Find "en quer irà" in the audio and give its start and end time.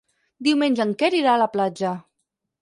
0.87-1.35